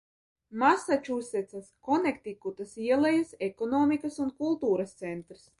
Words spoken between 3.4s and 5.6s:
ekonomikas un kultūras centrs.